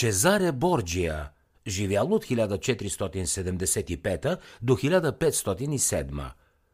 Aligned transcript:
Чезаре 0.00 0.52
Борджия, 0.52 1.30
живял 1.66 2.14
от 2.14 2.24
1475 2.24 4.38
до 4.62 4.76
1507. 4.76 6.30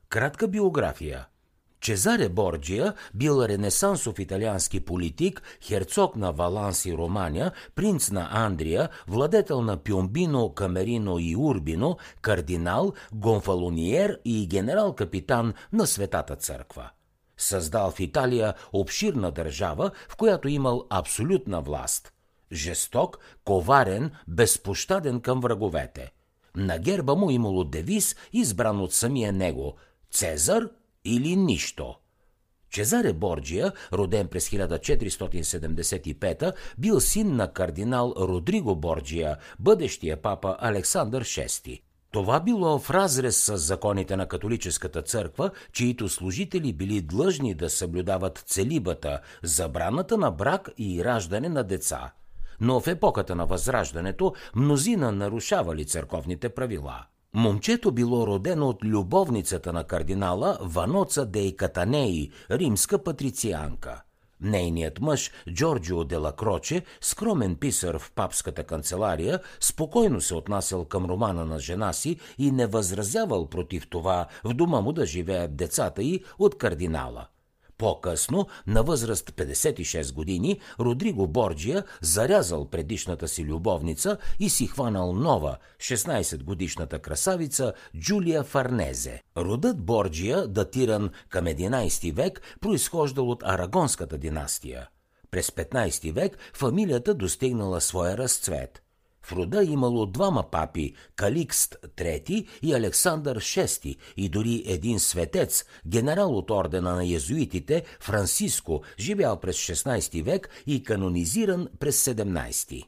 Кратка 0.09 0.49
биография. 0.49 1.27
Чезаре 1.81 2.29
Борджия 2.29 2.95
бил 3.15 3.45
ренесансов 3.45 4.19
италиански 4.19 4.81
политик, 4.81 5.43
херцог 5.63 6.17
на 6.17 6.33
Валанс 6.33 6.87
и 6.87 6.93
Романия, 6.93 7.53
принц 7.75 8.11
на 8.11 8.29
Андрия, 8.31 8.89
владетел 9.07 9.63
на 9.63 9.77
Пюмбино, 9.77 10.55
Камерино 10.55 11.19
и 11.19 11.37
Урбино, 11.37 11.97
кардинал, 12.21 12.93
гонфалониер 13.13 14.21
и 14.25 14.47
генерал-капитан 14.47 15.55
на 15.73 15.87
Светата 15.87 16.37
църква. 16.37 16.91
Създал 17.37 17.91
в 17.91 18.01
Италия 18.01 18.55
обширна 18.73 19.31
държава, 19.31 19.91
в 20.09 20.17
която 20.17 20.49
имал 20.49 20.87
абсолютна 20.91 21.61
власт. 21.61 22.13
Жесток, 22.53 23.19
коварен, 23.45 24.11
безпощаден 24.29 25.21
към 25.21 25.41
враговете. 25.41 26.11
На 26.57 26.79
герба 26.79 27.15
му 27.15 27.31
имало 27.31 27.65
девиз, 27.65 28.17
избран 28.33 28.81
от 28.81 28.93
самия 28.93 29.33
него– 29.33 29.77
Цезар 30.11 30.69
или 31.05 31.37
нищо. 31.37 31.95
Чезаре 32.71 33.13
Борджия, 33.13 33.73
роден 33.93 34.29
през 34.29 34.49
1475, 34.49 36.53
бил 36.79 37.01
син 37.01 37.37
на 37.37 37.53
кардинал 37.53 38.15
Родриго 38.19 38.77
Борджия, 38.77 39.37
бъдещия 39.59 40.23
папа 40.23 40.57
Александър 40.61 41.25
VI. 41.25 41.83
Това 42.11 42.41
било 42.41 42.79
в 42.79 42.91
разрез 42.91 43.45
с 43.45 43.59
законите 43.59 44.17
на 44.17 44.29
католическата 44.29 45.03
църква, 45.03 45.51
чието 45.73 46.09
служители 46.09 46.73
били 46.73 47.01
длъжни 47.01 47.55
да 47.55 47.71
съблюдават 47.71 48.45
целибата, 48.47 49.21
забраната 49.43 50.19
на 50.19 50.31
брак 50.31 50.71
и 50.79 51.05
раждане 51.05 51.49
на 51.49 51.65
деца. 51.65 52.13
Но 52.61 52.81
в 52.81 52.87
епохата 52.87 53.35
на 53.35 53.47
Възраждането 53.47 54.35
мнозина 54.55 55.13
нарушавали 55.13 55.85
църковните 55.85 56.49
правила. 56.49 57.05
Момчето 57.35 57.93
било 57.93 58.27
родено 58.27 58.69
от 58.69 58.85
любовницата 58.85 59.73
на 59.73 59.85
кардинала 59.85 60.59
Ваноца 60.61 61.27
Дей 61.27 61.57
Катанеи, 61.57 62.31
римска 62.51 63.05
патрицианка. 63.05 64.03
Нейният 64.41 65.01
мъж, 65.01 65.31
Джорджио 65.53 66.05
де 66.05 66.19
Кроче, 66.37 66.83
скромен 67.01 67.57
писар 67.57 67.99
в 67.99 68.13
папската 68.15 68.65
канцелария, 68.65 69.41
спокойно 69.61 70.21
се 70.21 70.35
отнасял 70.35 70.85
към 70.85 71.05
романа 71.05 71.45
на 71.45 71.59
жена 71.59 71.93
си 71.93 72.19
и 72.39 72.51
не 72.51 72.67
възразявал 72.67 73.47
против 73.47 73.91
това 73.91 74.27
в 74.45 74.55
дома 74.55 74.81
му 74.81 74.93
да 74.93 75.07
живеят 75.07 75.57
децата 75.57 76.03
й 76.03 76.25
от 76.39 76.59
кардинала. 76.59 77.27
По-късно, 77.79 78.47
на 78.67 78.83
възраст 78.83 79.31
56 79.31 80.15
години, 80.15 80.61
Родриго 80.81 81.27
Борджия 81.27 81.85
зарязал 82.01 82.71
предишната 82.71 83.29
си 83.29 83.45
любовница 83.45 84.17
и 84.41 84.51
си 84.51 84.67
хванал 84.67 85.13
нова, 85.13 85.57
16-годишната 85.79 86.99
красавица 86.99 87.73
Джулия 87.99 88.43
Фарнезе. 88.43 89.23
Родът 89.37 89.85
Борджия, 89.85 90.47
датиран 90.47 91.11
към 91.29 91.45
11 91.45 92.13
век, 92.13 92.43
произхождал 92.61 93.31
от 93.31 93.43
Арагонската 93.43 94.19
династия. 94.19 94.89
През 95.31 95.51
15 95.51 96.13
век 96.13 96.39
фамилията 96.55 97.15
достигнала 97.15 97.81
своя 97.81 98.17
разцвет– 98.19 98.83
в 99.27 99.33
рода 99.33 99.65
имало 99.65 100.07
двама 100.07 100.43
папи– 100.51 100.95
Каликст 101.17 101.77
III 101.97 102.47
и 102.63 102.75
Александър 102.75 103.39
VI 103.39 103.97
и 104.17 104.29
дори 104.29 104.63
един 104.67 105.01
светец, 105.01 105.65
генерал 105.87 106.37
от 106.37 106.51
ордена 106.51 106.95
на 106.95 107.15
езуитите 107.15 107.85
Франциско, 108.01 108.83
живял 108.99 109.41
през 109.41 109.57
16 109.57 110.23
век 110.23 110.49
и 110.67 110.83
канонизиран 110.83 111.69
през 111.79 112.05
17. 112.05 112.85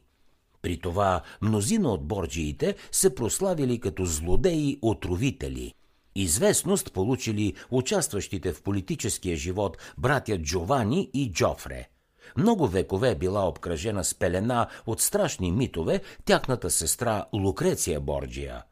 При 0.62 0.80
това 0.80 1.22
мнозина 1.42 1.92
от 1.92 2.06
борджиите 2.06 2.76
се 2.92 3.14
прославили 3.14 3.80
като 3.80 4.06
злодеи-отровители– 4.06 5.74
Известност 6.14 6.92
получили 6.92 7.54
участващите 7.70 8.52
в 8.52 8.62
политическия 8.62 9.36
живот 9.36 9.78
братя 9.98 10.38
Джовани 10.38 11.10
и 11.14 11.32
Джофре– 11.32 11.88
много 12.36 12.66
векове 12.66 13.14
била 13.14 13.48
обкръжена 13.48 14.04
с 14.04 14.14
пелена 14.14 14.68
от 14.86 15.00
страшни 15.00 15.52
митове 15.52 16.00
тяхната 16.24 16.70
сестра 16.70 17.24
Лукреция 17.32 18.00
Борджия. 18.00 18.62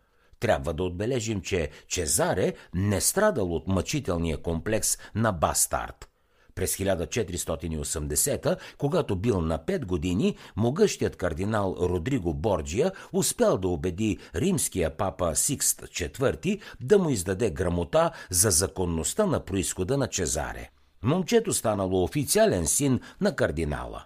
Трябва 0.41 0.73
да 0.73 0.83
отбележим, 0.83 1.41
че 1.41 1.71
Чезаре 1.89 2.55
не 2.75 3.01
страдал 3.01 3.55
от 3.55 3.69
мъчителния 3.69 4.43
комплекс 4.43 4.99
на 5.15 5.33
бастард. 5.33 6.09
През 6.55 6.77
1480, 6.77 8.57
когато 8.79 9.17
бил 9.17 9.41
на 9.41 9.59
5 9.59 9.85
години, 9.85 10.37
могъщият 10.57 11.17
кардинал 11.17 11.77
Родриго 11.81 12.35
Борджия 12.35 12.93
успял 13.13 13.59
да 13.59 13.69
убеди 13.69 14.19
римския 14.35 14.97
папа 14.97 15.37
Сикст 15.37 15.83
IV 15.83 16.61
да 16.81 16.99
му 16.99 17.11
издаде 17.11 17.51
грамота 17.51 18.11
за 18.31 18.51
законността 18.51 19.27
на 19.27 19.41
происхода 19.41 19.99
на 19.99 20.07
Чезаре. 20.07 20.71
Момчето 21.07 21.53
станало 21.53 22.05
официален 22.05 22.67
син 22.67 23.01
на 23.21 23.37
кардинала. 23.37 24.05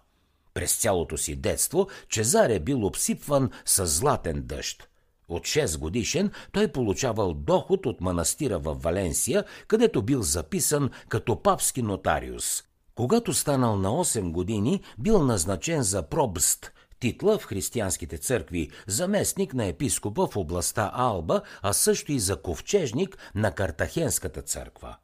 През 0.55 0.77
цялото 0.77 1.19
си 1.19 1.37
детство 1.37 1.89
Чезаре 2.09 2.59
бил 2.59 2.87
обсипван 2.87 3.51
с 3.65 3.87
златен 3.87 4.43
дъжд. 4.43 4.89
От 5.29 5.43
6 5.43 5.79
годишен 5.79 6.31
той 6.53 6.69
получавал 6.69 7.35
доход 7.35 7.87
от 7.87 8.01
манастира 8.01 8.59
в 8.59 8.75
Валенсия, 8.75 9.45
където 9.69 10.03
бил 10.03 10.23
записан 10.23 10.91
като 11.09 11.43
папски 11.43 11.83
нотариус. 11.83 12.63
Когато 12.95 13.35
станал 13.35 13.77
на 13.77 13.89
8 13.89 14.31
години, 14.33 14.81
бил 14.99 15.23
назначен 15.25 15.83
за 15.83 16.03
пробст, 16.03 16.73
титла 16.99 17.39
в 17.39 17.45
християнските 17.45 18.19
църкви, 18.19 18.71
заместник 18.87 19.55
на 19.55 19.67
епископа 19.67 20.27
в 20.27 20.37
областта 20.37 20.91
Алба, 20.95 21.43
а 21.63 21.73
също 21.73 22.13
и 22.13 22.19
за 22.19 22.37
ковчежник 22.37 23.19
на 23.35 23.55
Картахенската 23.55 24.43
църква. 24.43 24.97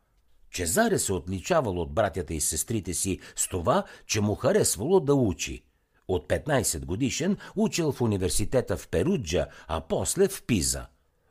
Чезаре 0.57 0.99
се 0.99 1.13
отличавал 1.13 1.81
от 1.81 1.93
братята 1.93 2.35
и 2.35 2.41
сестрите 2.41 2.95
си 2.95 3.19
с 3.37 3.49
това, 3.49 3.85
че 4.07 4.21
му 4.21 4.35
харесвало 4.35 5.01
да 5.01 5.15
учи. 5.15 5.65
От 6.09 6.29
15 6.29 6.85
годишен 6.85 7.37
учил 7.57 7.93
в 7.93 8.01
университета 8.01 8.77
в 8.77 8.89
Перуджа, 8.89 9.47
а 9.69 9.81
после 9.81 10.29
в 10.29 10.43
Пиза. 10.47 10.87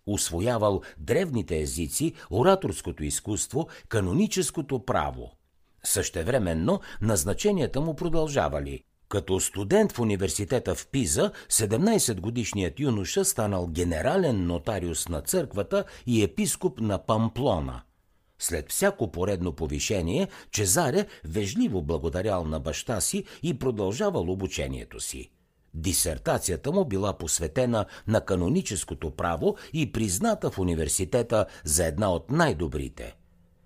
Усвоявал 0.08 0.82
древните 0.98 1.60
езици, 1.60 2.14
ораторското 2.30 3.04
изкуство, 3.04 3.68
каноническото 3.90 4.86
право. 4.86 5.32
Същевременно 5.84 6.82
назначенията 7.02 7.82
му 7.82 7.96
продължавали. 7.96 8.84
Като 9.10 9.40
студент 9.40 9.92
в 9.92 10.00
университета 10.00 10.76
в 10.76 10.88
Пиза, 10.88 11.32
17-годишният 11.50 12.80
юноша 12.80 13.26
станал 13.26 13.68
генерален 13.68 14.48
нотариус 14.48 15.10
на 15.10 15.22
църквата 15.22 15.84
и 16.06 16.24
епископ 16.24 16.80
на 16.80 17.06
Памплона– 17.06 17.82
след 18.40 18.72
всяко 18.72 19.12
поредно 19.12 19.52
повишение, 19.52 20.28
Чезаре 20.52 21.06
вежливо 21.26 21.82
благодарял 21.82 22.46
на 22.46 22.60
баща 22.60 23.02
си 23.02 23.24
и 23.44 23.60
продължавал 23.60 24.32
обучението 24.32 25.00
си. 25.00 25.32
Дисертацията 25.74 26.72
му 26.72 26.86
била 26.86 27.14
посветена 27.14 27.86
на 28.08 28.22
каноническото 28.22 29.12
право 29.12 29.56
и 29.74 29.92
призната 29.92 30.52
в 30.52 30.60
университета 30.60 31.46
за 31.64 31.86
една 31.86 32.12
от 32.12 32.32
най-добрите. 32.32 33.16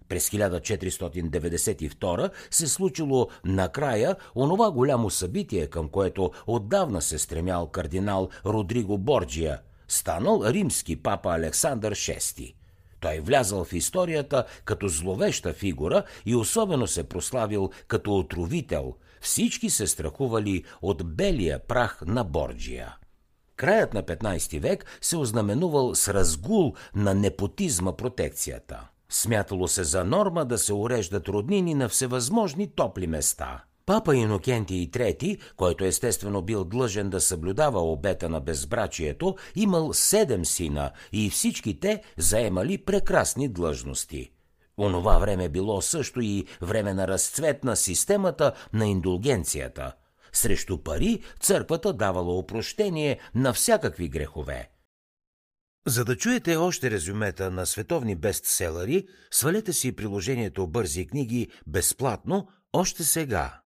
През 0.10 0.30
1492 0.30 2.32
се 2.52 2.68
случило 2.68 3.28
накрая 3.46 4.16
онова 4.36 4.72
голямо 4.72 5.10
събитие, 5.10 5.68
към 5.68 5.90
което 5.90 6.32
отдавна 6.48 7.02
се 7.02 7.20
стремял 7.20 7.68
кардинал 7.68 8.30
Родриго 8.46 8.98
Борджия, 8.98 9.62
станал 9.88 10.44
римски 10.46 10.96
папа 10.96 11.30
Александър 11.30 11.96
VI. 11.96 12.54
Той 13.00 13.20
влязал 13.20 13.64
в 13.64 13.74
историята 13.74 14.46
като 14.66 14.88
зловеща 14.88 15.54
фигура 15.54 16.04
и 16.26 16.36
особено 16.36 16.88
се 16.88 17.04
прославил 17.04 17.70
като 17.88 18.18
отровител. 18.18 18.96
Всички 19.22 19.70
се 19.70 19.88
страхували 19.88 20.64
от 20.82 21.16
белия 21.16 21.60
прах 21.68 22.02
на 22.06 22.24
Борджия. 22.24 22.96
Краят 23.56 23.94
на 23.94 24.04
15 24.04 24.60
век 24.60 24.86
се 25.02 25.18
ознаменувал 25.18 25.96
с 25.96 26.14
разгул 26.14 26.74
на 26.96 27.14
непотизма 27.14 27.96
протекцията. 27.96 28.88
Смятало 29.10 29.68
се 29.68 29.84
за 29.84 30.04
норма 30.04 30.46
да 30.46 30.58
се 30.58 30.74
уреждат 30.74 31.28
роднини 31.28 31.74
на 31.74 31.90
всевъзможни 31.90 32.76
топли 32.76 33.08
места– 33.08 33.64
Папа 33.90 34.16
Инокентий 34.16 34.90
III, 34.90 35.40
който 35.56 35.84
естествено 35.84 36.42
бил 36.42 36.64
длъжен 36.64 37.10
да 37.10 37.22
съблюдава 37.22 37.92
обета 37.92 38.30
на 38.30 38.40
безбрачието, 38.42 39.36
имал 39.56 39.94
седем 39.94 40.46
сина 40.46 40.92
и 41.12 41.30
всички 41.30 41.80
те 41.80 42.04
заемали 42.18 42.78
прекрасни 42.78 43.48
длъжности. 43.48 44.32
Онова 44.78 45.18
време 45.18 45.50
било 45.50 45.82
също 45.82 46.22
и 46.22 46.46
време 46.62 46.94
на 46.94 47.08
разцвет 47.08 47.64
на 47.64 47.76
системата 47.76 48.54
на 48.74 48.88
индулгенцията. 48.88 49.94
Срещу 50.34 50.84
пари 50.84 51.22
църквата 51.40 51.94
давала 51.94 52.38
опрощение 52.38 53.20
на 53.36 53.54
всякакви 53.54 54.10
грехове. 54.10 54.70
За 55.88 56.06
да 56.06 56.18
чуете 56.18 56.56
още 56.56 56.92
резюмета 56.92 57.52
на 57.52 57.66
световни 57.66 58.16
бестселери, 58.16 59.08
свалете 59.32 59.74
си 59.74 59.96
приложението 59.96 60.68
Бързи 60.68 61.08
книги 61.08 61.48
безплатно 61.68 62.48
още 62.74 63.04
сега. 63.04 63.62